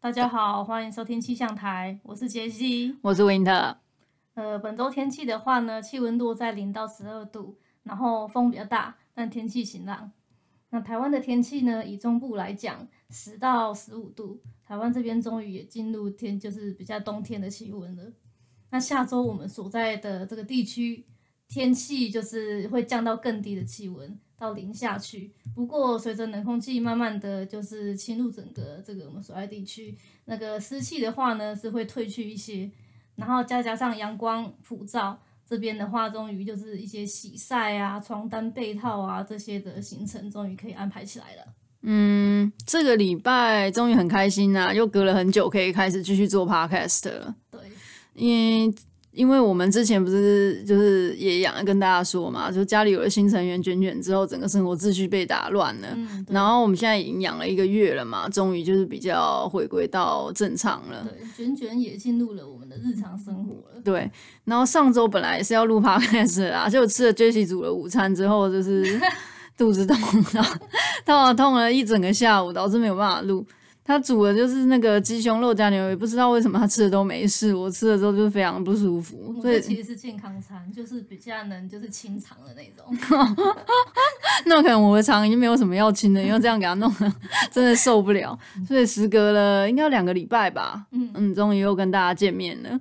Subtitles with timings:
[0.00, 3.78] 大家好，欢迎收听气象台，我是杰西，我是 Winter。
[4.34, 10.12] 呃，本周天气的话呢，气温落在零到十二度，然后风比较大，但天气晴朗。
[10.70, 18.12] 那台湾的天气呢，以中部来讲，十到十五度，台湾这边终于也进入天，就是比较冬天的气温了。
[18.70, 21.04] 那下周我们所在的这个地区，
[21.48, 24.16] 天气就是会降到更低的气温。
[24.38, 32.70] 到零下去，不过随着冷空气慢慢的就是侵入整个这个我们所在地区，那个湿气的话呢是会退去一些，
[33.16, 41.42] 然后再加上阳光普照，这边的话终于就是一些洗晒啊、床单被套啊这些的行程终于可以安排起来了。
[41.82, 47.34] 嗯，这个礼拜终于很开心呐、啊，又隔了很久可以开始继续做 podcast 了。
[47.50, 47.60] 对，
[48.14, 48.30] 因
[48.68, 48.74] 为。
[49.18, 55.88] 因为我们之前不是就是也养跟大家说嘛，就家里有了新成员卷卷之后，整个生活秩序被打乱了。
[55.96, 61.04] 嗯、然后我们现在已经养了一个月了嘛，终于就是比较回归到正常了。
[61.04, 63.80] 对，卷卷也进入了我们的日常生活了。
[63.84, 64.08] 对，
[64.44, 69.00] 然后上周本来是要录 podcast 啊，就吃了 Jessie 煮了午餐之后，就是
[69.56, 69.98] 肚子痛，
[70.32, 70.54] 然后
[71.04, 73.44] 痛了痛了一整个下午，导致没有办法录。
[73.88, 79.34] 他煮的就是那个鸡胸肉加牛肉，也不知道为什么他吃的都没事，我吃了之后就非常不舒服。
[79.40, 82.84] 所以其实是健康餐，就是比较能就是清肠的那种。
[84.44, 87.14] 那可能我的肠已经没有什么要清的，因为这样给它弄了，
[87.50, 88.38] 真的受不了。
[88.66, 92.78] 所以时隔了应该有两个礼拜吧，嗯嗯，终于又跟大家见面了。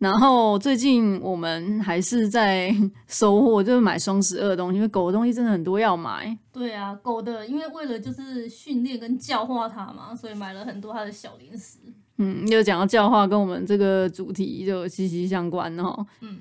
[0.00, 2.74] 然后最近我们还是在
[3.06, 6.34] 收获，就是买双十二的东西，因为狗的东西真的很多要买。
[6.50, 11.76] 对啊，狗的，因为为了就是训练跟教化它嘛，所以买了很多它的小零食。
[12.16, 16.06] 嗯，又讲到教化，跟我们这个主题就息息相关哦。
[16.20, 16.38] 嗯，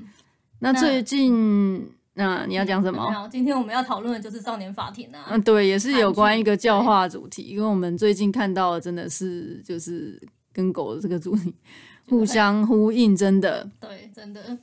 [0.60, 3.06] 那最近那，那你要讲什么？
[3.14, 5.28] 嗯，今天我们要讨论的就是少年法庭啊。
[5.32, 10.18] 嗯，对，也是有关一个教化主题，因为我们最近看到的真的是就是
[10.54, 11.54] 跟狗的这个主题。
[12.10, 13.70] 互相呼应，真的。
[13.80, 14.58] 对，真的。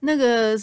[0.00, 0.56] 那个，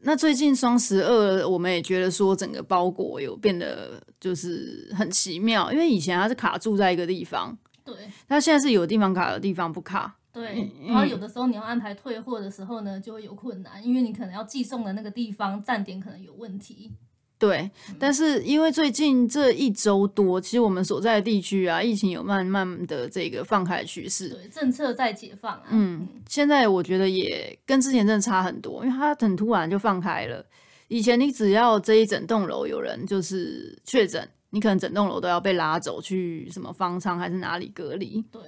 [0.00, 7.94] 那最近双十二，我们也觉得说整个包裹有变得就是很奇妙，因为以前它是卡住在一个地方，对。
[8.26, 10.70] 它现在是有地方卡，有地方不卡，对。
[10.86, 16.90] 然后有的时候你要安排退货的时候呢，就会有困难，因为你可能要寄送的那个地方站点可能有问题。
[17.38, 25.62] 对，但是因为最近这一周多，其实我们所在的地区啊，疫情有慢慢的这个放开的趋势，对，政策在解放啊。
[25.70, 30.44] 嗯，现在我觉得也跟之前真的差很多，因为它很突然就放开了。
[30.88, 38.24] 以前你只要这一整栋楼有人就是确诊，你可能整栋楼都要被拉走去什么方舱还是哪里隔离。
[38.32, 38.40] 对。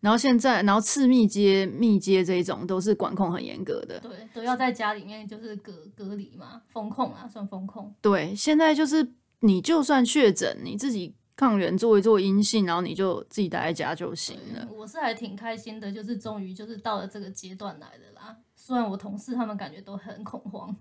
[0.00, 7.92] 然后现在，然后次密接、密接这一种都是管控很严格的，对，都要在家里面就是隔隔离嘛，封控啊，算封控。
[8.00, 14.68] 对，现在就是你就算确诊，你自己抗原做一做阴性，然后你就自己待在家就行了。
[14.72, 18.36] 我是还挺开心的，就是终于就是到了这个阶段来的啦。
[18.54, 20.76] 虽然我同事他们感觉都很恐慌。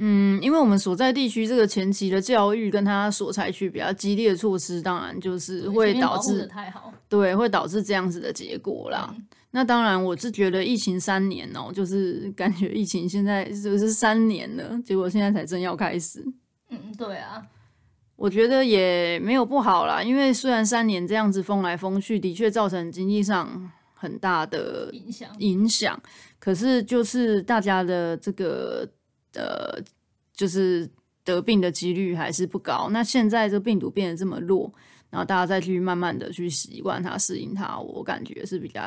[0.00, 6.48] 嗯，因为我们所在地区这个前期的教育跟他所采取比较激烈的措施，当然就是会导致
[7.08, 9.12] 对，会导致这样子的结果啦。
[9.12, 16.24] 嗯、那当然，我是觉得疫情三年哦、喔，就是感觉疫情现在就是三年了，结果现在才正要开始。
[16.70, 17.42] 嗯，对啊，
[18.14, 26.00] 我觉得也没有不好啦，因为虽然三年这样子风来风去，的确造成经济上很大的影响影响，
[26.38, 28.88] 可是就是大家的这个。
[29.38, 29.80] 呃，
[30.32, 30.90] 就是
[31.22, 32.88] 得病的几率还是不高。
[32.90, 34.72] 那现在这病毒变得这么弱，
[35.10, 38.80] 然后大家再去慢慢的去习惯它、适应它，我感觉是比较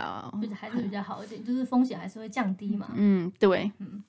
[0.53, 2.89] 还是比较好一点，就是风险还是会降低嘛。
[2.95, 3.71] 嗯，对。
[3.79, 4.03] 嗯，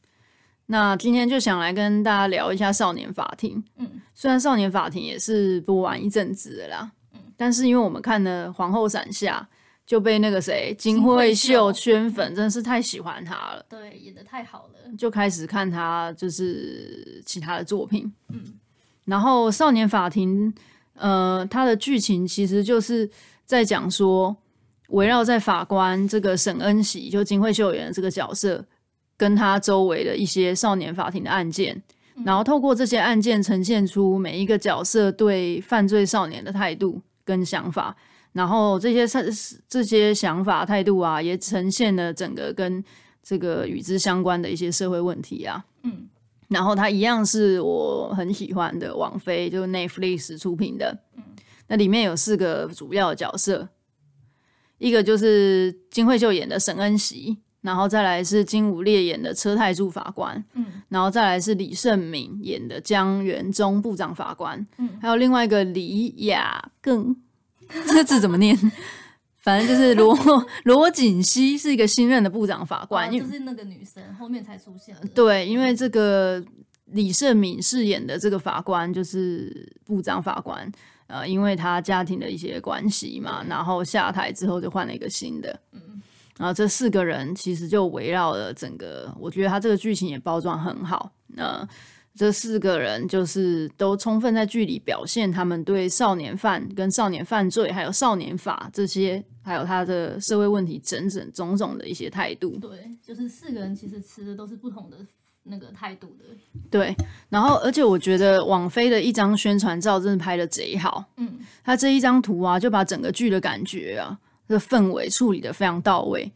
[0.66, 3.62] 那今天就想来跟大家聊一下少年法庭。
[3.76, 9.48] 嗯，虽然少年法庭也是播完一阵子的啦，嗯，但是因为我们看了《皇后伞下》。
[9.84, 13.64] 就被那个谁金惠秀圈粉，真的是太喜欢他了。
[13.68, 18.10] 对，演的太好了，就开始看他就是其他的作品。
[18.28, 18.40] 嗯，
[19.04, 20.50] 然后《少年法庭》
[20.94, 23.10] 呃，他的剧情其实就是
[23.44, 24.34] 在讲说，
[24.90, 28.64] 围绕在法官这个沈恩喜，就金惠秀演的这个角色，
[29.16, 31.74] 跟他周围的一些少年法庭的案件，
[32.14, 37.94] 嗯，然后透过这些案件呈现出每一个角色对犯罪少年的态度跟想法。
[38.32, 39.06] 然后这些
[39.68, 42.82] 这些想法态度啊，也呈现了整个跟
[43.22, 45.62] 这个与之相关的一些社会问题啊。
[45.82, 46.08] 嗯，
[46.48, 50.98] 然后它一样是我很喜欢的王菲，就是 Netflix 出品的。
[51.14, 51.22] 嗯，
[51.68, 53.68] 那里面有四个主要的角色，
[54.78, 67.14] 一个就是金惠秀演的沈恩熙，然后再来是金武烈演的车太柱法官，嗯，然后再来是李胜敏演的江元忠部长法官，嗯，还有另外一个李雅更。
[67.86, 68.56] 这个字怎么念？
[69.42, 70.16] 反正就是罗
[70.62, 75.08] 罗锦熙是一个新任的部长法官，哦、就是那个女生后面才出现的。
[75.08, 76.40] 对，因为这个
[76.92, 80.70] 李胜敏饰演的这个法官就是部长法官，
[81.08, 85.60] 呃，因为他家庭的一些关系嘛，然后下台之后就换了一个新的。
[85.72, 86.00] 嗯，
[86.38, 91.10] 然后这四个人其实就围绕了整个，我觉得他这个剧情也包装很好。
[91.36, 91.68] 呃
[92.14, 102.58] 这四个人就是都充分在剧里表现他们对少年犯跟少年犯罪，还有少年法这些，还有他的社会问题，整整种种的一些态度。
[102.60, 104.98] 对，就是四个人其实吃的都是不同的
[105.44, 106.24] 那个态度的。
[106.70, 106.94] 对，
[107.30, 111.02] 然后而且我觉得网飞的一张宣传照真的拍的贼好。
[111.16, 116.30] 嗯，他这一张图啊，就把整个剧的感觉啊，这个氛围处理的非常到位。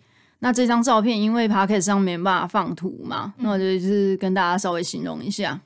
[0.47, 5.61] 那这张照片因为 Podcast 上没办法放图嘛，嗯、那我就是跟大家稍微形容一下，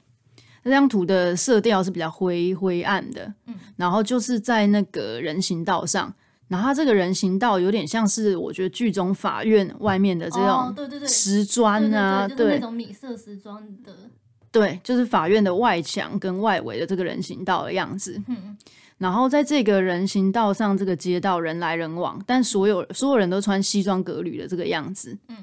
[0.63, 6.11] 那张图的色调是比较灰灰暗的，嗯，然后就是在那个人行道上，
[6.49, 11.07] 然后它这个人行道有点像是我觉得剧中法院外面的这种对对对。
[11.07, 13.95] 石砖啊，对，就是那种米色石砖的，
[14.51, 18.57] 对，就是法院的外墙跟外围的这个人行道的样子，嗯。
[19.01, 25.37] 然后在这个人行道上，这个街道人来人往，但所有所有人都穿西装革履的这个样子，嗯，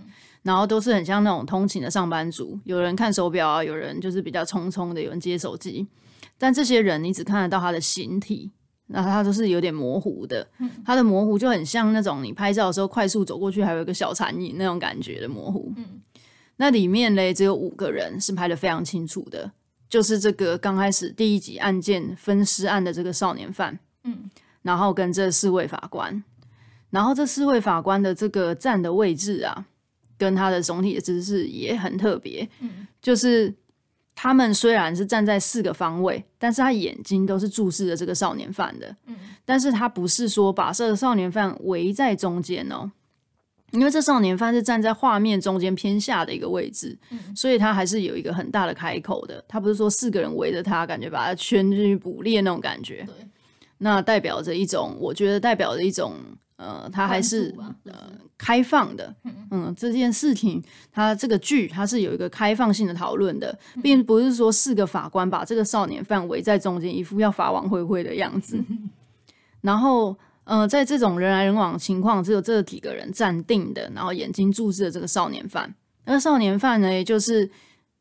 [0.44, 5.88] 然后都是很像那种通勤的上班族，有人看手表啊，有人就是比较匆匆的，有人接手机，
[6.38, 8.52] 但这些人你只看得到他的形体，
[8.86, 16.00] 那他都是有点模糊的，嗯，他的模糊就很像那种你拍照的时候快速走过去，还有一个小残影那种感觉的模糊，嗯，
[16.58, 19.52] 那里面嘞只有五个人是拍得非常清楚的。
[19.90, 24.30] 就是这个刚开始第一集案件分尸案的这个少年犯，嗯，
[24.62, 26.24] 然后跟这四位法官，
[26.90, 29.66] 然后这四位法官的这个站的位置啊，
[30.18, 33.54] 跟他的总体的姿势也很特别，嗯，就是
[34.14, 42.92] 他们虽然是站在四个方位，但是他眼睛都是注视着这个少年犯的，嗯，但是他不是说把这个少年犯围在中间哦。
[43.72, 49.44] 因为这少年犯是站在画面中间偏下的一个位置，嗯，所以他还是有一个很大的开口的。
[49.46, 53.04] 他不是说四个人围着他，感觉把他圈进去捕猎那种感觉。
[53.06, 53.16] 对，
[53.80, 56.14] 那代表着一种，我觉得代表着一种，
[56.56, 57.54] 呃，他还是
[57.84, 57.94] 呃
[58.38, 59.14] 开放的。
[59.52, 68.58] 嗯，这件事情，他这个剧他是有一个开放性的讨论的，并不是说四个法官把这个少年犯围在中间，一副要法网恢恢的样子，
[69.60, 70.18] 然后。
[70.48, 75.72] 呃，在这种人来人往的情况，只有这几个人站定的，然后眼睛注视着这个少年犯。
[76.06, 77.50] 那个少年犯呢，也就是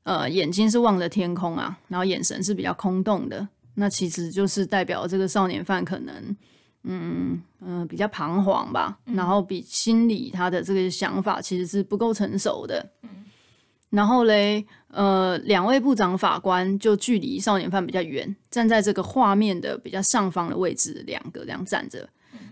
[0.04, 3.46] 呃眼睛是望着天空啊，然后眼神是比较空洞的。
[3.74, 6.14] 那其实就是代表这个少年犯可能，
[6.84, 12.88] 嗯嗯、呃，比较彷徨吧，然后比心里他的这个想法其实是不够成熟的。
[13.90, 22.08] 然后嘞，呃，两位部长法官就距离少年犯比较远，站在这个画面的比较上方的位置，两个这样站着。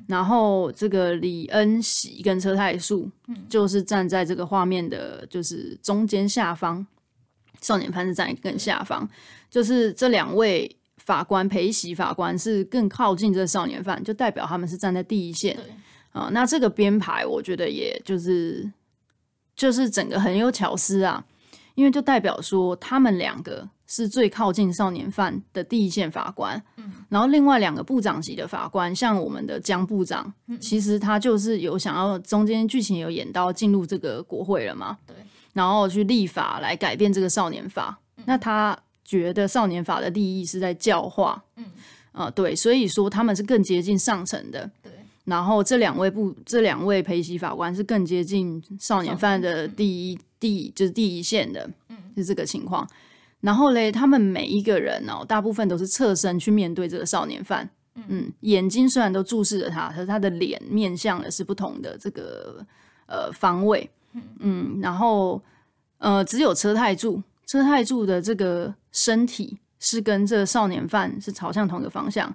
[0.06, 3.10] 然后这个李恩喜跟车太树，
[3.48, 6.86] 就是站在这个画面的，就是中间下方。
[7.60, 9.08] 少年犯是站在更下方，
[9.48, 15.56] 就是这两位法官陪席法官是更靠近这个少年犯，就代表他们是站在第一线。
[16.12, 18.70] 啊、呃，那这个编排，我觉得也就是
[19.56, 21.24] 就是整个很有巧思啊，
[21.74, 23.68] 因为就代表说他们两个。
[23.86, 35.14] 是最靠近少年犯的第一线法官，嗯，然后另外两个部长级的法官，像我们的江部长，嗯，其实他就是有想要中间剧情有演到进入这个国会了嘛，对，
[35.52, 41.66] 然后去立法来改变这个少年法，嗯，那他觉得少年法的利益是在教化，嗯，
[42.12, 44.90] 啊，呃，对，所以说他们是更接近上层的，对，
[45.24, 52.86] 然后这两位不这两位陪席法官是更接近少年犯的第一第就是第一线的，嗯，是这个情况。
[53.40, 62.64] 然后嘞，他们每一个人哦，大部分都是侧身去面对这个少年犯，嗯，嗯，眼睛虽然都注视着他，可是他的脸面向的是不同的这个
[63.06, 65.42] 呃方位，嗯，嗯，然后
[65.98, 72.34] 呃，只有车太柱，车太柱的这个身体是跟这个少年犯是朝向同一个方向，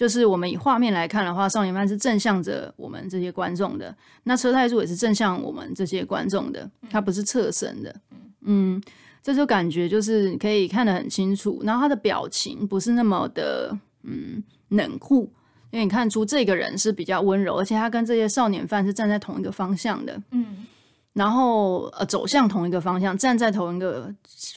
[0.00, 7.94] 就是我们以画面来看的话，少年犯是正向着我们这些观众的，那车太柱也是正向我们这些观众的，他不是侧身的，
[8.40, 8.82] 嗯。
[9.22, 15.30] 这就感觉就是可以看得很清楚，然后他的表情不是那么的嗯冷酷，
[15.70, 20.64] 因为你看出这个人是比较温柔，而且他跟这些少年犯是站在同一个方向的，嗯，
[21.12, 24.10] 然后呃走向同一个方向，站在同一个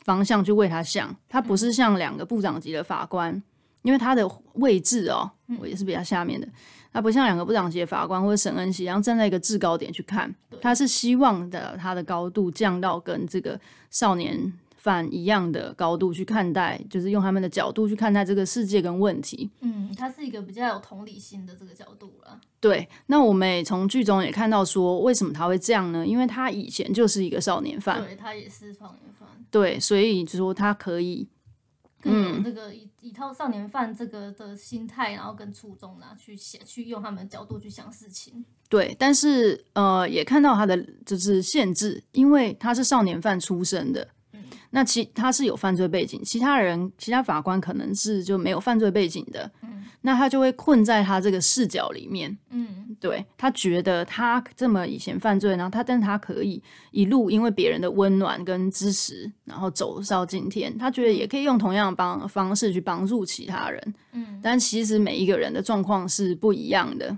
[0.05, 3.43] 方向去为他想，他不是像两个部长级的法官，
[3.83, 6.47] 因为他的位置哦，我也是比较下面的，
[6.91, 13.59] 他不像两个部长级的法官或者沈恩熙然后站在一个制高点去看，他是希望的他的高度降到跟这个
[13.91, 19.49] 少年犯一样的高度去看待，就是用他们的角度去看待这个世界跟问题。
[19.61, 22.39] 嗯，他是一个比较有同理心的这个角度了。
[22.61, 26.07] 对，那我们也从剧中也看到说，为什么他会这样呢？
[26.07, 31.27] 因为他以前就是一个少年犯，对，他也是少年犯，对，所以就说他可以。
[32.03, 38.43] 嗯，这个以一套少年犯这个的心态，然后跟初衷呢，去想去用他们的角度去想事情。
[38.69, 44.12] 对，但是呃，也看到他的就是限制，因为他是少年犯出身的，嗯，
[44.75, 52.79] 那其他是有犯罪背景，其他人其他法官可能是就没有犯罪背景的，嗯，那他就会困在他这个视角里面，嗯。
[52.99, 56.61] 对，他觉得他这么以前犯罪，然后他但他可以
[56.91, 60.77] 一路因为别人的温暖跟支持，然后走到今天。
[60.77, 63.93] 他觉得也可以用同样的帮方式去帮助其他人。
[64.13, 67.17] 嗯，但其实每一个人的状况是不一样的。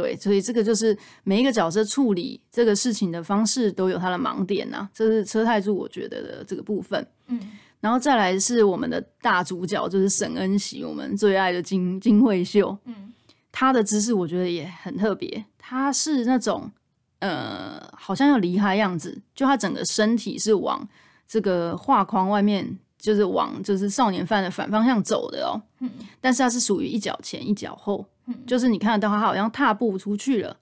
[0.00, 4.90] 对对，所以这个就是每一个角色处理这个事情的方式都有他的盲点呐、啊。
[4.94, 7.06] 这是车太柱我觉得的这个部分。
[7.26, 7.40] 嗯，
[7.80, 12.76] 然后再来是我们的大主角，就是沈恩喜，我们最爱的金金惠秀。
[12.84, 13.12] 嗯。
[13.50, 16.70] 他的姿势我觉得也很特别，他是那种
[17.18, 20.86] 呃，好像要离开样子，就他整个身体是往
[21.26, 25.60] 这个画框外面，就是往就是少年犯的反方向走的哦。
[25.80, 25.90] 嗯，
[26.20, 30.56] 但是他是属于一脚前一脚后，嗯，就是你看得到他好像踏步出去了，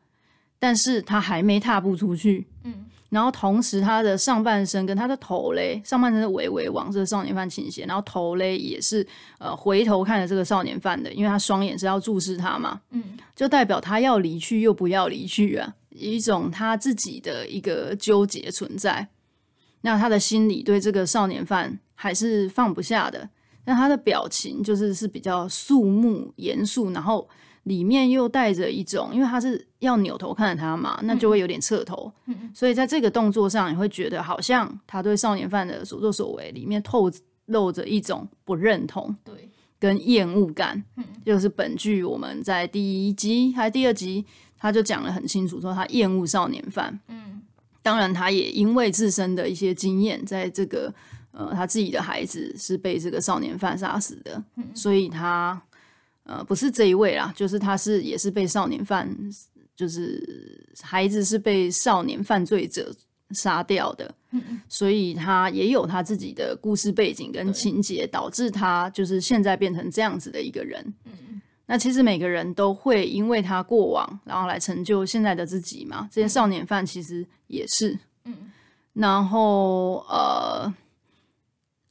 [0.58, 2.46] 但是他还没踏步出去。
[2.64, 2.86] 嗯。
[3.08, 9.06] 然后同时，他的上半身跟他的头嘞，上半身是微微往这个少年犯倾斜，然后头嘞也是
[9.38, 19.06] 呃回头看着这个少年犯的，因为他双眼是要注视他嘛，嗯，就代表他要离去又不要离去啊，一种他自己的一个纠结存在。
[19.82, 23.30] 那他的心里对这个少年犯还是放不下的，
[23.66, 27.26] 那他的表情就是是比较肃穆严肃，然后。
[27.66, 37.10] 里面又带着一种，因为他是要扭头看着他嘛，那就会有点侧头，嗯、所以在这个动作上，你会觉得好像他对少年犯的所作所为里面透
[37.46, 40.80] 露着一种不认同，对，跟厌恶感。
[40.94, 44.24] 嗯，就是本剧我们在第一集还第二集，
[44.56, 46.96] 他就讲的很清楚，说他厌恶少年犯。
[47.08, 47.42] 嗯，
[47.82, 50.94] 当然他也因为自身的一些经验，在这个
[51.32, 55.60] 呃他自己的孩子是被这个少年犯杀死的，嗯、所以他。
[56.26, 59.08] 呃，不是这一位啦，就是他是也是被少年犯，
[59.76, 62.92] 就是孩子是被少年犯罪者
[63.30, 70.84] 杀掉的，嗯，所以他也有他自己的故事背景跟情节，导致他就是现在变成这样子的一个人。
[71.04, 76.08] 嗯，那其实每个人都会因为他过往，然后来成就现在的自己嘛。
[76.10, 78.34] 这些少年犯其实也是，嗯，
[78.94, 80.74] 然后呃。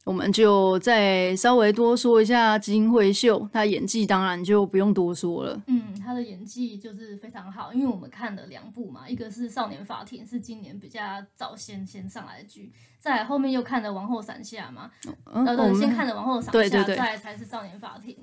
[0.05, 5.59] 我们就再稍微多说一下金惠秀，她演技当然就不用多说了。
[5.65, 11.01] 嗯，她的演技就是非常好，因为我们看了两部嘛，一个是《少年法庭》，是今年比较
[11.35, 14.91] 早先先上来的剧，再来后面又看了《王后伞下》嘛，
[15.23, 18.13] 呃、嗯，对，先看了《王后伞下》，对对对，再来才是《少年法庭》。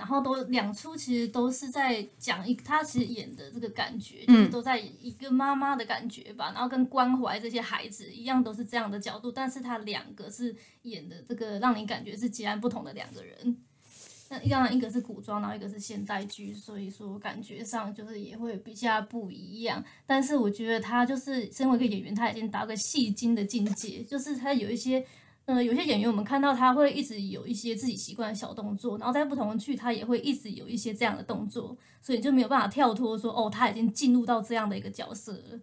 [0.00, 13.58] 然后都两出其实都是在讲一，他其实演的这个感觉，就是都在一个妈妈的感觉吧，嗯、然后跟关怀这些孩子一样，都是这样的角度，但是他两个是演的这个让你感觉是截然不同的两个人。
[14.30, 19.84] 那当然一个是古装，然后一个是现代剧，所以说感觉上就是也会比较不一样。
[20.06, 25.04] 但是我觉得他就是身为一个演员，他已经达到个戏精的境界，就是他有一些。
[25.46, 35.60] 嗯，有些演员我们看到他会一直有一些自己习惯的小动作，然后在不同的剧他也会一直有一些这样的动作，所以就没有办法跳脱说哦，他已经进入到这样的一个角色了。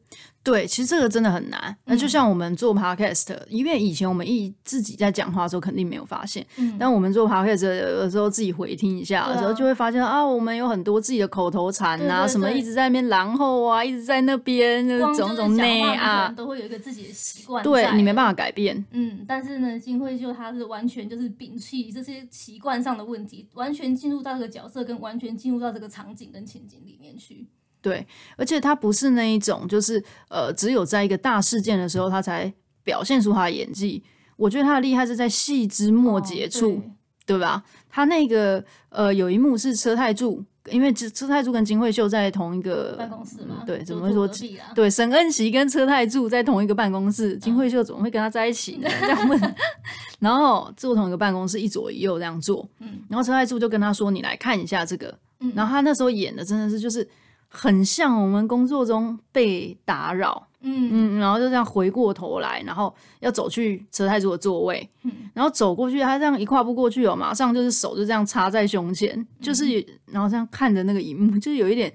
[0.47, 1.75] 对，其实这个真的很难。
[1.83, 18.85] 那就像我们做 podcast，、嗯、因为以前我们一自己在讲话的时候肯定没有发现，嗯，但我们做 podcast 有的时候自己回听一下的时候，就会发现啊，我们有很多自己的口头禅啊，对对对，什么一直在那边然后啊，一直在那边，就是种种内啊，都会有一个自己的习惯，对，你没办法改变。
[18.91, 27.47] 嗯，但是呢，金惠秀她是完全就是摒弃这些习惯上的问题，完全进入到这个角色，跟完全进入到这个场景跟情景里面去。
[27.87, 32.53] 对，而且他不是那一种，就是呃，只有在一个大事件的时候，他才
[32.83, 34.03] 表现出他的演技。
[34.35, 36.81] 我觉得他的厉害是在细枝末节处，哦、
[37.25, 37.63] 对，对吧？
[37.89, 44.29] 他那个呃，有一幕是车太柱，因为车太柱跟金惠秀在同一个办公室嘛，对，怎么会说？
[44.75, 48.89] 对，沈恩琪跟车太柱在同一个办公室，嗯、金惠秀怎么会跟他在一起呢？
[48.99, 49.55] 这样问，
[50.19, 55.17] 然后坐同一个办公室，一左一右这样坐，嗯，然后车太柱就跟他说：“你来看一下这个。
[55.39, 57.07] 嗯”然后他那时候演的真的是就是。
[57.47, 60.89] 很像我们工作中被打扰，嗯。
[60.91, 69.65] 嗯，然后就这样回过头来，然后要走去车太柱的座位，嗯，然后走过去，他这样一跨步过去哦，马上就是手就这样插在胸前，嗯、就是
[70.05, 71.91] 然后这样看着那个荧幕，就是有一点，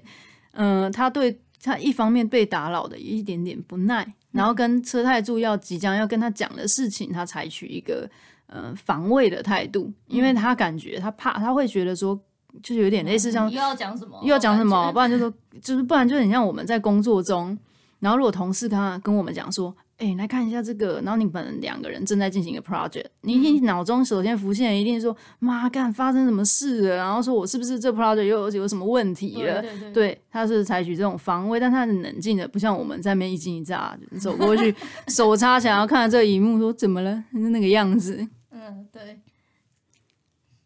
[0.53, 8.09] 嗯、呃，他对他一方面被打扰的有一点点不耐，嗯、然后跟车太柱要即将要跟他讲的事情，他采取一个
[8.47, 12.19] 呃防卫的态度，因为他感觉他怕，他会觉得说，
[12.61, 17.57] 就是有点类似像、嗯、又要讲什么，又要讲什么，不然就说就是不然就很像我们在工作中，
[17.99, 19.75] 然后如果同事刚刚跟我们讲说。
[19.97, 20.99] 哎、欸，来看一下这个。
[21.01, 29.61] 然后你们两个人正在进行一个 project，你你脑中首先浮现一定说妈干发生什么事了，然后说我是不是这 project 又有，有什么问题了？
[29.61, 34.75] 对对对，对，他是采取这种防卫，但他很冷静的，不像我们在那边一惊一乍走过去，
[35.07, 37.23] 手插想要看这个荧幕，说怎么了？
[37.31, 38.27] 是那个样子。
[38.51, 39.19] 嗯，对。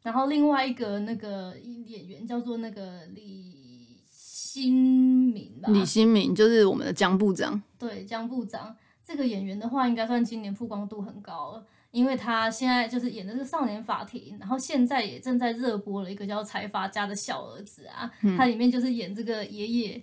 [0.07, 1.53] 然后另外一个那个
[1.85, 4.71] 演员叫做那个李新
[5.33, 5.69] 民吧？
[5.69, 7.61] 李新民就是我们的江部长。
[7.77, 8.73] 对，江部长。
[9.03, 20.01] 这个演员的话，应该算今年曝光度很高了，因为他现在就是演的是少年法庭，然后现在也正在热播了一个叫《财阀家的小儿子》啊，他、嗯、里面就是演这个爷爷，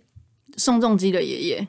[0.58, 1.66] 宋仲基的爷爷。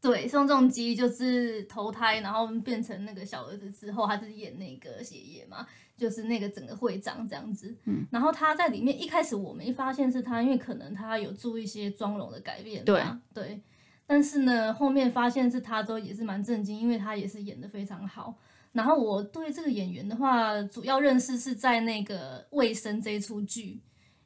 [0.00, 5.66] 对，宋仲基就是投胎，然后变成那个小儿子之后，他就是演那个爷爷嘛，
[5.96, 7.74] 就是那个整个会长这样子。
[7.84, 12.84] 嗯，然后他在里面一开始我没发现是他，因为可能他有做一些妆容的改变。
[12.84, 13.60] 对对。
[14.06, 18.34] 但是呢，后面发现是他之后也是蛮震惊，因为他也是演的非常好。
[18.72, 23.80] 然后我对这个演员的话，主要认识是在那个《卫生》这一出剧，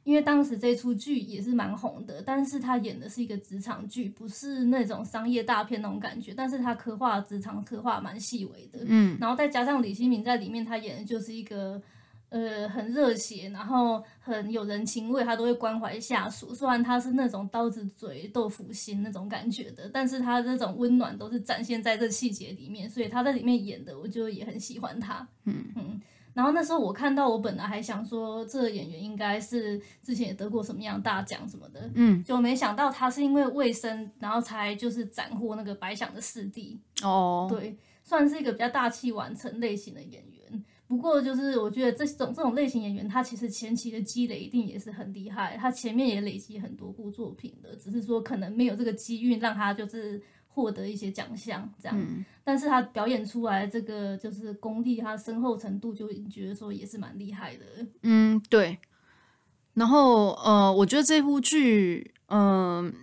[0.09, 2.21] 因为当时这出剧也是蛮红的。
[2.25, 6.33] 但是他演的是一个职场剧，不是那种商业大片那种感觉。
[6.35, 9.17] 但是他刻画职场刻画蛮细微的，嗯。
[9.21, 11.81] 然后再加上李新民在里面，他演的就是一个。
[12.31, 16.53] 呃，很热血，然后很有人情味，他都会关怀下属。
[16.53, 25.27] 虽然他是那种刀子嘴豆腐心那种感觉的，但是他这种温暖都是展现在这细节里面，所以他在里面演的，我就也很喜欢他。
[25.45, 25.99] 嗯嗯。
[26.39, 36.79] 然后那时候我看到，我本来还想说，这个演员应该是之前也得过什么样大奖什么的，嗯，就没想到他是因为卫生，然后才就是斩获那个白想的四弟。
[37.03, 40.63] 哦，对，算是一个比较大器晚成类型的演员。
[40.87, 50.21] 不过就是我觉得这种这种类型演员，他其实前期的积累一定也是很厉害，他前面也累积很多部作品的，只是说可能没有这个机遇让他就是
[50.59, 51.97] 获得一些奖项这样。
[51.99, 52.25] 嗯。
[52.43, 57.65] 但是他表演出来这个就是功力，他深厚程度就觉得说也是蛮厉害的。
[58.03, 58.77] 嗯，对。
[59.73, 62.93] 然后呃，我觉得这部剧嗯、呃、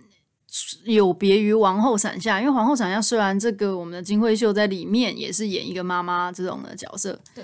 [0.85, 7.43] 有别于《王后伞下》，因为《皇后伞下》虽然这个我们的金惠秀在里面也是演一个妈妈这种的角色，对。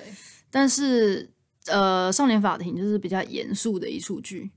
[0.51, 1.27] 但是，
[1.65, 4.51] 呃，少年法庭就是比较严肃的一出剧，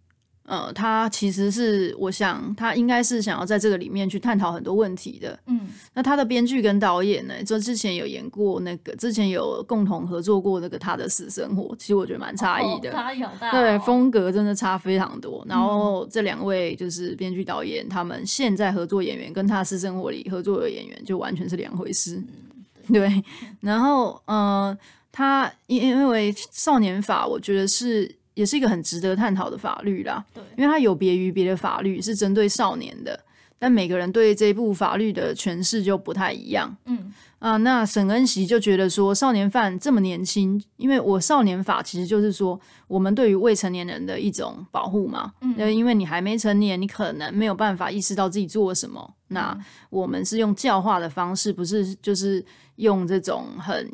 [0.46, 15.44] 呃，他其实是我想他应该是想要在这个里面去探讨很多问题的，嗯，那他的编剧跟导演呢，就之前有演过那个，之前有共同合作过那个他的私生活，其实我觉得蛮差异的，差异好大，对，风格真的差非常多。
[15.48, 22.22] 然后这两位就是编剧导演，他们现在合作演员跟他私生活里合作的演员就完全是两回事，
[22.92, 23.22] 对，
[23.60, 24.76] 然后嗯。
[25.18, 30.24] 他因因为少年法，我觉得是也是一个很值得探讨的法律啦。
[30.32, 33.18] 对，因为它有别于别的法律，是针对少年的，
[33.58, 36.76] 但每个人对这部法律的诠释就不太一样。
[36.84, 45.32] 嗯啊，那沈恩熙就觉得说，少年犯这么年轻，因为我少年法其实就是说，我们对于未成年人的一种保护嘛。
[45.40, 49.14] 嗯，因为你还没成年，你可能没有办法意识到自己做了什么。
[49.28, 49.58] 那
[49.90, 52.44] 我们是用教化的方式，不是就是
[52.76, 53.90] 用这种很。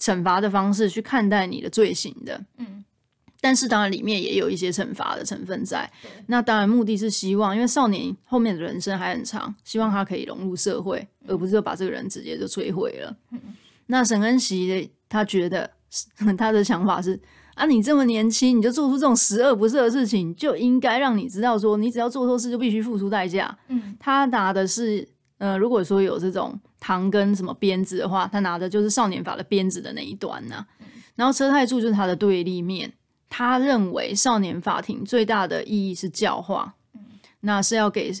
[0.00, 2.84] 惩罚的方式去看待你的罪行的，嗯，
[3.40, 5.90] 但是当然里面也有一些惩罚的成分在。
[6.26, 13.16] 那当然目的是希望，因为少年后面的人生还很长，希望他可以融入社会，而不是就把这个人直接就摧毁了。
[13.32, 13.40] 嗯，
[13.86, 15.70] 那沈恩熙他觉得
[16.36, 17.20] 他的想法是
[17.54, 23.56] 啊，你这么年轻，你就做出这种十恶不赦的事情，就应该让你知道说，你只要做错事就必须付出代价。
[23.68, 25.08] 嗯，他拿的是。
[25.40, 30.66] 呃，如果说有这种糖跟什么鞭子的话，他拿的就是少年法的鞭子的那一端呢、啊。
[31.14, 32.92] 然后车太柱就是他的对立面，
[33.28, 36.74] 他认为少年法庭最大的意义是教化，
[37.40, 38.12] 那是要给，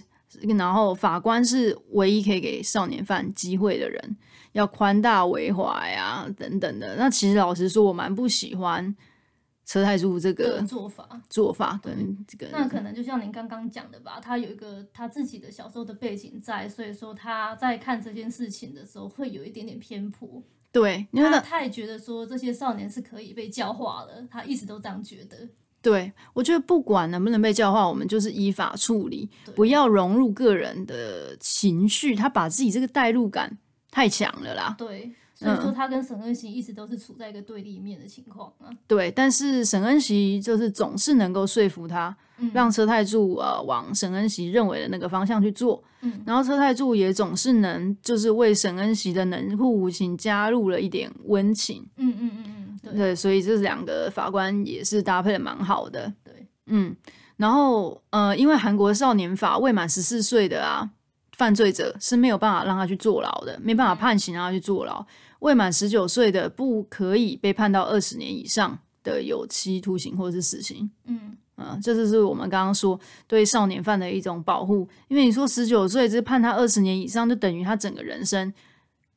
[0.56, 4.16] 然后法官是唯一可以给少年犯机会的人，
[4.52, 6.96] 要宽大为怀啊等等的。
[6.96, 8.96] 那其实老实说，我蛮不喜欢。
[9.66, 20.42] 车太柱这个做法，做法跟这个，那可能就像您刚刚讲的吧，他有一个他自己的小时候的背景在，所以说他在看这件事情的时候会有一点点偏颇。
[20.70, 25.48] 对，因为他太觉得说这些少年是可以被教化的，他一直都这样觉得。
[25.80, 33.56] 对，我觉得不管能不能被教化，我们就是依法处理，不要融入个人的情绪，他把自己这个代入感
[33.90, 34.74] 太强了啦。
[34.76, 35.12] 对。
[35.38, 38.66] 所以说他跟沈恩熙一直都是处在一个对立面的情况啊。
[38.88, 45.80] 对，但是沈恩熙就是总是能够说服他，嗯、让车太柱呃往沈恩熙认为的那个方向去做。
[46.00, 51.88] 嗯，然后车太柱也总是能就是为沈恩熙的能护无情加入了一点温情。
[51.98, 56.12] 嗯嗯嗯嗯，对，对，所以这两个法官也是搭配的蛮好的。
[56.24, 56.96] 对，嗯，
[57.36, 60.90] 然后呃，因为韩国少年法未满十四岁的啊。
[61.36, 65.06] 犯罪者是没有办法让他去坐牢的，没办法判刑让他去坐牢。
[65.40, 70.90] 未满十九岁的不可以被判到二十年以上的有期徒刑或者是死刑。
[71.04, 74.88] 嗯嗯，这就是我们刚刚说对少年犯的一种保护。
[75.08, 78.52] 因为你说十九岁只判他二十年以上，就等于他整个人生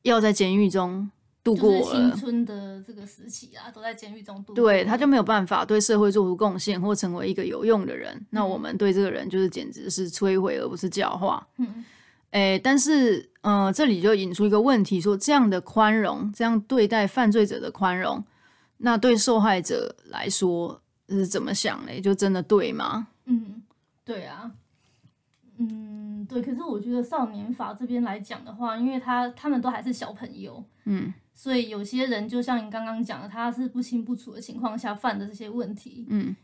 [0.02, 1.08] 要在监狱中
[1.44, 4.54] 度过了青春的这个时期啊，都在监狱中度过。
[4.54, 8.12] 对，他就没有办法对社会做出贡献或成为一个有用的人。
[8.14, 11.46] 嗯、那我们对这个人就是简直是摧毁而不是教化。
[11.58, 11.84] 嗯。
[12.32, 18.22] 诶，但是，呃，这里就引出一个问题：说这样的宽容，这样对待犯罪者的宽容，
[18.78, 22.00] 那对受害者来说是怎么想嘞？
[22.00, 23.08] 就真的对吗？
[23.26, 23.62] 嗯，
[24.04, 24.50] 对啊，
[25.58, 26.40] 嗯，对。
[26.42, 36.34] 可是我觉得少年法这边来讲的话，因为他他们都还是小朋友，嗯，所以有些人就像你刚刚讲的，他是不清不楚的情况下犯的这些问题，嗯。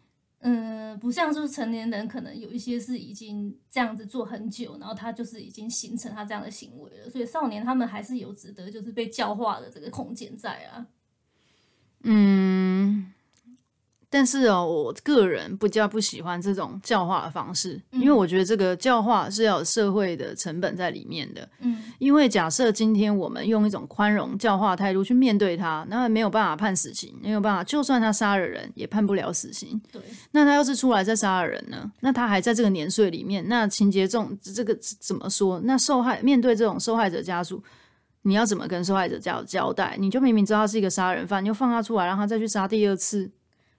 [0.40, 10.86] 嗯，不像就是成年人，可能有一些是已经这样子做很久，然后他就是已经形成他这样的行为了，所以少年他们还是有值得就是被教化的这个空间在啊。
[12.04, 13.12] 嗯。
[14.10, 21.46] 但是哦，我个人比较不喜欢这种教化的方式，因为我觉得这个教化是要有社会的成本在里面的。
[21.60, 29.78] 嗯，因为假设今天我们用一种宽容教化态度去面对他，那没有办法判死刑，没有办法，就算他杀了人，也判不了死刑。
[29.92, 31.92] 对，那他要是出来再杀了人呢？
[32.00, 35.60] 那他还在这个年岁里面，那情节重，这个怎么说？
[35.64, 37.62] 那受害面对这种受害者家属，
[38.22, 39.96] 你要怎么跟受害者交交代？
[39.98, 43.30] 你就明明知道他是一个杀人犯，你就放他出来，让他再去杀第二次。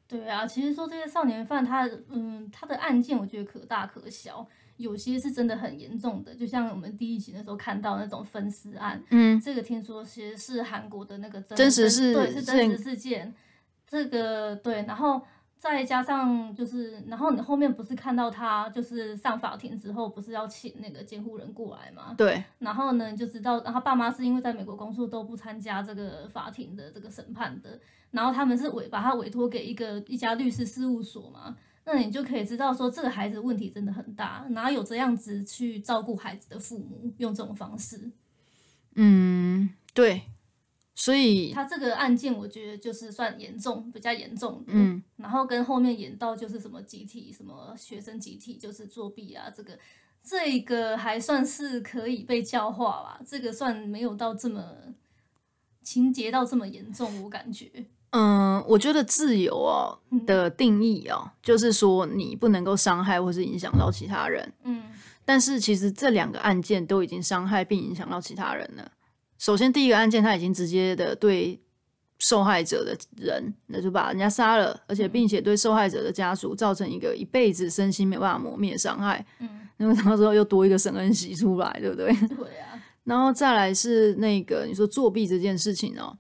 [0.09, 4.45] 对啊，其实说这些少年犯他，他嗯，他的案件我觉得可大可小，
[4.77, 13.33] 有些是真的很严重的，就像我们第一集的时候看到那种分尸案，嗯，这个听说其实是韩国的那个真，真实事，对，是真实事件，
[13.87, 15.21] 这个对，然后。
[15.61, 22.15] 再加上就是，然后你后面不是看到他就是上法庭之后，不是要请那个监护人过来吗？
[22.17, 22.41] 对。
[22.59, 27.77] 然后呢，就知道，然后爸妈是因为在美国工作都不参加这个法庭的这个审判的，
[28.11, 38.11] 然后他们是委把他委托给一个一家律师事务所嘛，那你就可以知道说这个孩子问题真的很大，哪有这样子去照顾孩子的父母用这种方式？
[38.95, 40.23] 嗯，对。
[40.95, 44.73] 所以他这个案件，我觉得就是算严重，比较严重的。
[44.73, 49.79] 嗯，然后跟后面演到就是什么集体，什么学生集体就是作弊啊，这个
[50.21, 53.21] 这个还算是可以被教化吧。
[53.25, 54.93] 这个算没有到这么
[55.81, 57.85] 情节到这么严重，我感觉。
[58.11, 64.51] 嗯，我觉得自由哦的定义哦，就是说你不能够伤害或是影响到其他人。
[64.63, 64.83] 嗯，
[65.23, 68.91] 但是其实这两个案件都已经伤害并影响到其他人了。
[69.37, 71.59] 首先，第一个案件他已经直接的对
[72.17, 79.25] 受害者的人，那就把人家杀了，而且并且对受害者的家属造成一个一辈子身心没办法磨灭的伤害。
[79.39, 82.07] 嗯， 因为到时候又多一个沈恩锡出来，对不对？
[82.27, 82.67] 对啊。
[83.05, 86.17] 然后再来是那个你说作弊这件事情哦，嗯、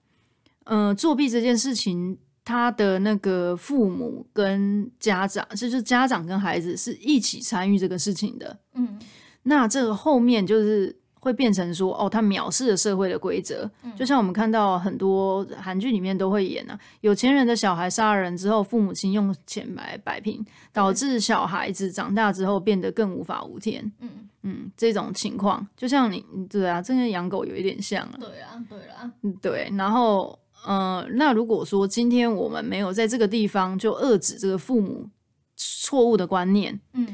[0.65, 8.57] 呃，作弊这件事情，他的那个父母跟家长，就是家长跟孩子是一起参与这个事情的。
[8.73, 8.99] 嗯，
[9.43, 10.95] 那这个后面就是。
[11.21, 20.41] 会变成说哦，他藐视了社会的规则，嗯，就像我们看到很多韩剧里面都会演啊，有钱人的小孩杀人之后，父母亲用钱来摆平，
[20.71, 23.91] 导致小孩子长大之后变得更无法无天。
[23.99, 24.09] 嗯
[24.43, 28.15] 嗯，这种情况就像你对啊，这跟养狗有一点像啊。
[28.17, 29.69] 对啊，对啊，对。
[29.75, 35.09] 然后呃，那如果说今天我们没有在这个地方就遏制这个父母
[35.55, 37.07] 错误的观念，嗯。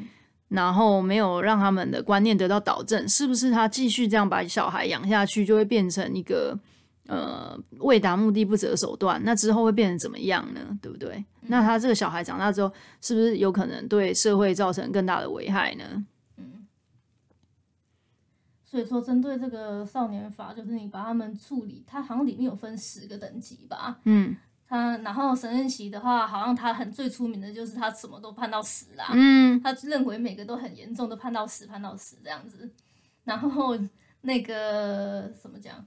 [0.48, 6.58] 然后没有让他们的观念得到导正，是不是他继续这样把小孩养下去，就会变成一个
[7.08, 9.20] 呃为达目的不择手段？
[9.26, 10.62] 那之后会变成怎么样呢？
[10.82, 11.16] 对不对？
[11.42, 11.48] 嗯。
[11.48, 15.84] 那他这个小孩长大之后，是不是有可能对社会造成更大的危害呢？
[18.76, 18.78] 嗯。
[18.78, 24.00] 所以说，针对这个少年法，就是你把他们处理，它好像里面有分十个等级吧？
[24.04, 24.36] 嗯。
[24.68, 29.12] 他然后沈恩奇的话，好像他很最出名的就是他什么都判到死啦。
[29.14, 32.68] 嗯，他认为每个都很严重，都判到死，判到死这样子。
[33.24, 33.78] 然后
[34.22, 35.86] 那个怎么讲？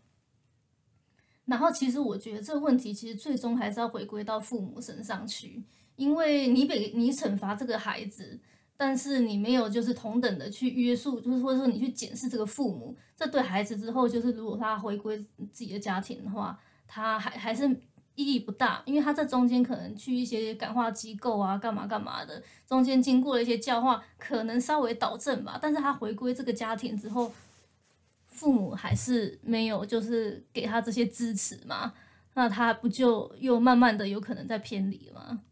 [1.44, 5.60] 然后其实我觉得这个问题其实最终还是要回归到父母身上去，
[5.96, 8.38] 因为你给你惩罚这个孩子，
[8.78, 15.18] 但是你没有就是同等的去约束，就是或者说你去检视这个父母，这对孩子之后就是如果他回归
[15.52, 16.58] 自己的家庭的话。
[16.90, 17.68] 他还还是
[18.14, 25.58] 意义不大，因为他这中间可能去一些感化机构啊，干嘛干嘛的，中间经过了一些教化，可能稍微导正吧。
[25.60, 27.30] 但是他回归这个家庭之后，
[28.24, 31.92] 父母还是没有就是给他这些支持嘛，
[32.32, 35.42] 那他不就又慢慢的有可能在偏离吗？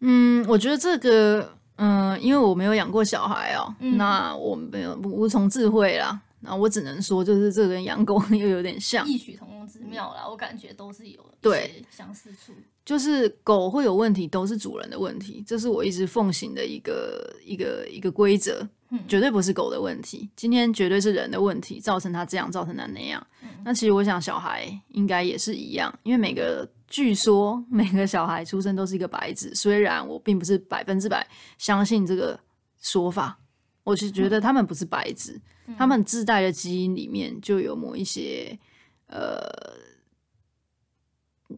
[0.00, 6.20] 嗯，我觉得这个，嗯、呃，因为我没有养过小孩哦，嗯、那我没有无从智慧啦。
[6.42, 10.26] 那我只能说，就是这跟养狗又有点像，异曲同工之妙啦。
[10.28, 12.52] 我感觉都是有对相似处。
[12.84, 20.28] 就是狗会有问题，都是主人的问题，这是我一直奉行的一个一个一个规则，嗯、绝对不是狗的问题。
[20.36, 23.24] 今天绝对是人的问题，造成他这样，造成他那样。
[23.42, 26.68] 嗯、那其实我想，小孩应该也是一样，因为每个。
[26.90, 31.26] 据说每个小孩出生都是一个白纸，虽然我并不是百分之百
[31.56, 32.38] 相信这个
[32.80, 33.38] 说法，
[33.84, 38.58] 我是觉得他们不是白纸，嗯、他们自带的基因里面就有某一些
[39.06, 39.40] 呃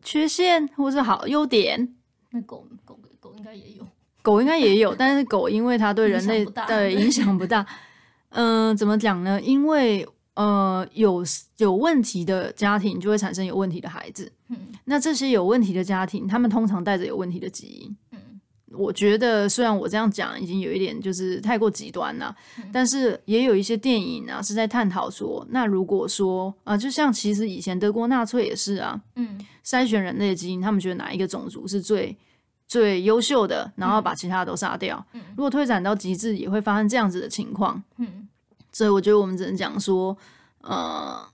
[0.02, 1.96] 缺陷，或是好优点。
[2.30, 3.86] 那狗狗狗应该也有，
[4.20, 7.66] 狗应该也有，但是狗因为它对人类的影响不大。
[8.30, 9.40] 嗯、呃，怎么讲呢？
[9.40, 11.22] 因为呃，有
[11.58, 14.32] 有问题的家庭就会产生有问题的孩子。
[14.48, 17.96] 嗯，那这些有问题的家庭，他们通常带着有问题的基因。
[18.12, 18.40] 嗯，
[18.70, 32.16] 我觉得虽然我这样讲已经有一点就是太过极端了，嗯、但是也有一些电影啊是在探讨说，那如果说啊、呃，就像其实以前德国纳粹也是啊，嗯，筛选人类的基因，他们觉得哪一个种族是最
[32.66, 35.04] 最优秀的，然后把其他的都杀掉。
[35.12, 37.82] 嗯，如果推展到极致，也会发生这样子的情况。
[37.98, 38.21] 嗯。
[38.72, 40.16] 所以我觉得我们只能讲说，
[40.62, 41.24] 呃，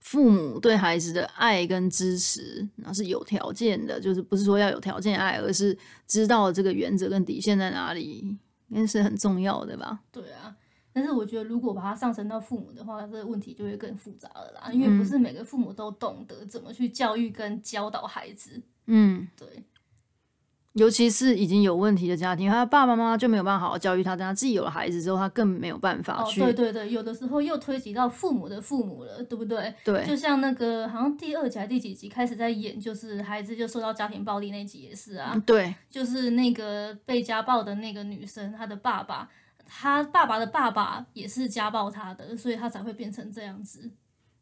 [0.00, 5.76] 父母对孩子的爱跟支持，那是有条件的，就是不是说要有条件爱，而是
[6.06, 8.36] 知道这个原则跟底线在哪里，
[8.68, 10.00] 应该是很重要的吧？
[10.10, 10.56] 对啊，
[10.92, 18.60] 但是我觉得如果把它上升到父母的话，这个问题就会更复杂了啦，因为不是每个父母都懂得怎么去教育跟教导孩子。
[18.86, 19.46] 嗯，对。
[20.74, 26.40] 尤其是已经有问题的家庭，他爸爸妈妈就没有办法好好教育他，等他自己有了孩子之后，他更没有办法去。
[26.40, 29.74] 哦，对对对，有的时候又推及到父母的父母了，对不对？
[29.84, 30.06] 对。
[30.06, 35.34] 就像那个好像第二集还第几集开始在演，就是孩子就受到家庭暴力那集也是啊。
[35.44, 35.74] 对。
[35.90, 39.28] 就是那个被家暴的那个女生，她的爸爸，
[39.66, 43.90] 她爸爸的爸爸也是家暴她的，所以她才会变成这样子。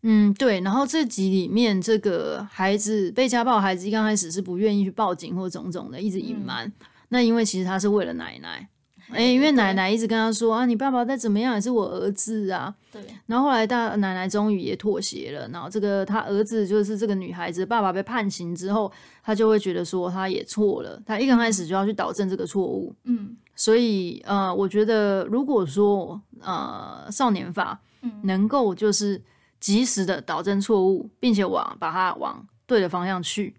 [0.03, 6.67] 嗯，对，然后这集里面这个孩子被家暴，孩子一刚开始是不愿意去报警或种种的，一直隐瞒。
[6.69, 6.73] 嗯、
[7.09, 8.69] 那因为其实他是为了奶奶，
[9.11, 12.73] 哎，因为奶奶一直跟他说啊，你爸爸再怎么样也是我儿子啊。
[12.93, 13.03] 对。
[13.27, 18.93] 然后后来大奶奶终于也妥协了，然后这个他儿子就是这个女孩子爸爸被判刑之后，
[19.25, 22.95] 他就会觉得说他也错了，他一刚开始就要去导正这个错误。
[23.03, 23.37] 嗯。
[23.57, 27.81] 所以呃，我觉得如果说呃少年法
[28.23, 29.21] 能够就是。
[29.61, 33.55] 及时的导正错误，并且往把它往对的方向去，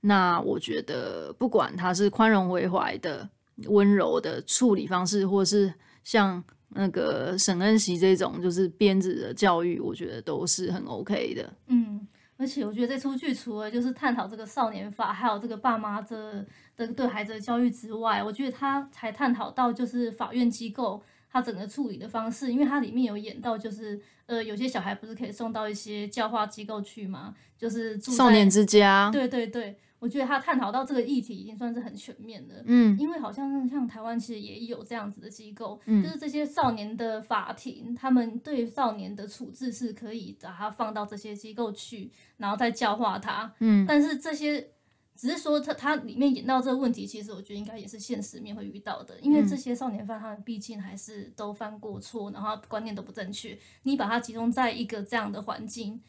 [0.00, 3.28] 那我觉得不管他是宽容为怀的、
[3.66, 11.52] 温柔的处理方式，或是像那个沈恩熙这种就是鞭子的教育，我觉得都是很 OK 的。
[11.68, 16.44] 嗯，而且我觉得这出剧除了就是探讨这个少年法，还有这个爸妈这
[16.76, 21.00] 的对孩子的教育之外，我觉得他还探讨到就是法院机构。
[21.34, 27.34] 他整个处理的方式，因为它里面有演到，就是呃，有些小孩不是可以送到一些教化机构去吗？
[27.58, 29.10] 就是住少年之家。
[29.10, 32.62] 对对对，我觉得他探讨到这个议题已经算是很全面的。
[32.66, 43.52] 嗯，因为好像像台湾其实也有这样子的机构，嗯，就是这些少年的法庭，他们对少年的处置是可以把他放到这些机构去，然后再教化他。
[43.58, 44.68] 嗯，但是这些。
[45.16, 53.56] 只是说他他里面演到这个问题，其实我觉得应该也是现实面会遇到的，因为这些少年犯他们毕竟还是都犯过错，然后观念都不正确。
[53.84, 56.00] 你把他集中在一个这样的环境，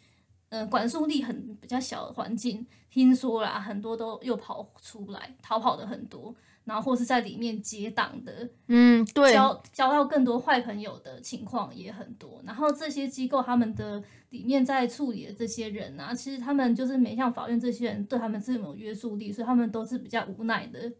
[0.50, 6.36] 嗯、呃，管束力很比较小的环境，听说啦，很多都又跑出来逃跑的很多。
[6.66, 12.42] 然后或是在里面结党的，嗯，对，交交到更多坏朋友的情况也很多。
[12.44, 20.92] 然后这些机构他们的里面在处理的这些人啊，其实他们就是没像法院这些人对他们这么有约束力，所以他们都是比较无奈的。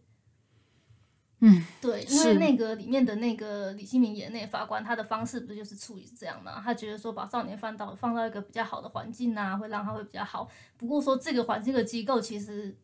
[1.40, 6.62] 嗯，对，因为那个里面的那个李新民演的那个法官，他的方式不就是处理是这样吗？
[6.64, 10.48] 他觉得说把少年放到放到一个比较好的环境啊，会让他会比较好。
[10.76, 12.76] 不过说这个环境的机构其实。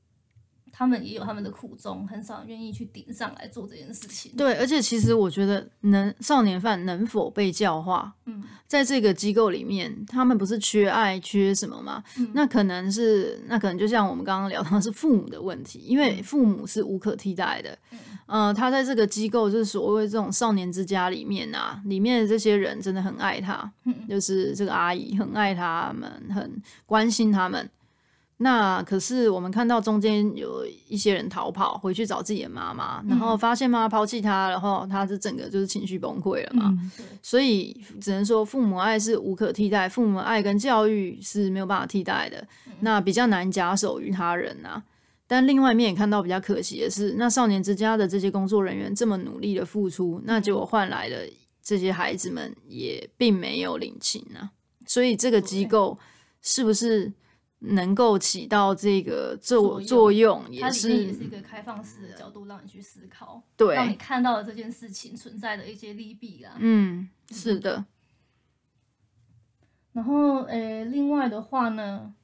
[0.72, 4.32] 他们也有他们的苦衷，很少人愿意去顶上来做这件事情。
[4.36, 12.02] 对，而且其实我觉得能，能少年犯能否被教化，嗯，在这个机构里面，他们不是缺爱，缺什么吗？
[12.18, 17.78] 嗯、那可能是，那可能就像我们刚刚聊到的是父母的问题，因为父母是无可替代的。
[17.90, 26.50] 嗯，呃、他在这个机构，就是所谓这种少年之家里面啊，里面的这些人真的很爱他，嗯，就是这个阿姨很爱他们，很
[26.86, 27.68] 关心他们。
[28.42, 36.64] 那可是我们看到中间有一些人逃跑回去找自己的妈妈，然后发现妈妈抛弃他，然后他是整个就是情绪崩溃了嘛。
[36.66, 36.90] 嗯、
[37.22, 42.38] 所以只能说父母爱是无可替代，父母爱跟教育是没有办法替代的。
[42.66, 44.84] 嗯、那比较难假手于他人呐、啊。
[45.28, 51.30] 但另外一面也看到比较可惜的是，那少年之家的这些工作人员这么努力的付出，那结果换来的
[51.62, 54.50] 这些孩子们也并没有领情啊。
[54.84, 55.96] 所以这个机构
[56.40, 57.12] 是不是？
[57.62, 66.56] 能够起到这个作作用，也是也是一个开放式的角度，让你去思考，对，让你看到了这件事情存在的一些利弊啦。
[66.58, 67.84] 嗯，是的。
[69.92, 72.14] 然后，诶，另外的话呢？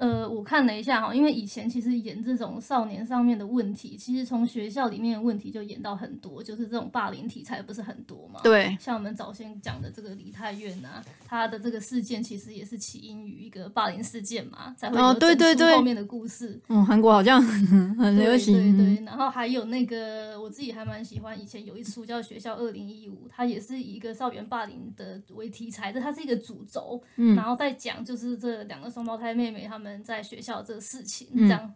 [0.00, 8.40] 呃，我看了一下哈，因为以前其实演这种少年上面的问题，其实从学校里面的问题就演到很多，就是这种霸凌题材不是很多嘛。
[8.42, 8.74] 对。
[8.80, 16.58] 像我们早先讲的这个梨泰院啊，他的这个事件其实也是起因于一个霸凌事件嘛，才会有对对对后面的故事。
[16.68, 17.42] 哦，嗯，韩国好像
[18.00, 18.56] 很流行。
[18.56, 29.89] 对对对，然后还有那个我自己还蛮喜欢，以前有一出叫《学校二零一五》，它也是以一个校园霸凌的为题材的，它是一个主轴，嗯，然后再讲就是这两个双胞胎妹妹他们。
[29.98, 31.74] 在学校这个事情这样，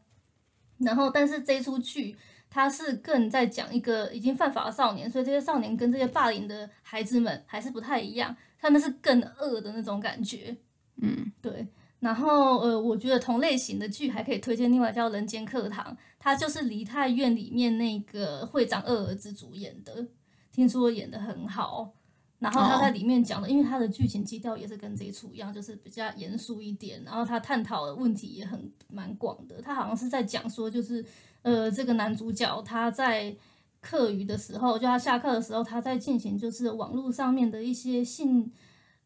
[0.79, 2.17] 嗯、然后但是这一出剧，
[2.49, 10.57] 它是更在讲一个已经犯法的少年，所以这些少年跟这些霸凌的孩子们还是不太一样，他们是更恶的那种感觉，
[11.03, 11.67] 嗯，对。
[12.01, 20.07] 然后呃，我觉得同类型的剧还可以推荐另外叫《人间课堂》，它就是梨泰院里面那个会长二儿子主演的，
[20.53, 21.95] 听说演的很好。
[22.41, 27.03] 然后他在里面讲的，因为他的剧情基调也是跟这一出一样，就是比较严肃一点。
[27.03, 29.63] 然后他探讨的问题也很蛮广的。
[29.63, 31.03] 他好像是在讲说，就是
[31.41, 33.35] 呃，这个男主角他在
[33.81, 38.53] 课余的时候，就他下课的时候，他在进行就是网络上面的一些性，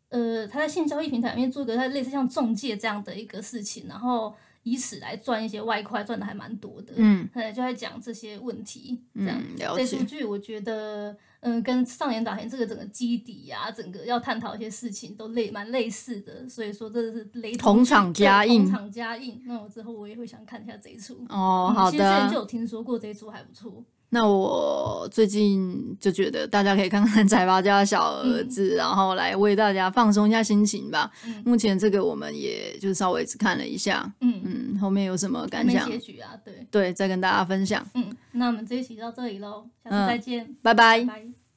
[0.09, 6.95] 呃，他在性交易平台里面做一个类似像中介这样的一个事情，然后以此来赚一些外快，赚的还蛮多的。
[6.97, 9.01] 嗯，就在讲这些问题。
[9.15, 9.87] 这样，嗯，了解。
[9.87, 11.17] 这出剧我觉得。
[11.41, 19.41] 嗯，跟上演打田这个整个基底呀、啊，整个要探讨一些事情都类蛮类似的，所以说这是雷同，同场加印，同场加印。
[19.47, 21.25] 那我之后我也会想看一下这一出。
[21.29, 21.93] 哦，好的。
[21.93, 23.85] 其实之前就有听说过这一出还不错。
[24.11, 31.11] 那我最近就觉得大家可以看看 《财阀家的小儿子》嗯，然后来为大家放松一下心情吧。
[31.27, 34.11] 嗯、目前这个我们也就稍微只看了一下。
[34.21, 35.91] 嗯嗯，后面有什么感想？
[35.91, 37.87] 结局啊，对对，再跟大家分享。
[37.95, 40.73] 嗯，那我们这一期到这里喽，下次再见，拜。
[40.73, 41.48] 拜拜。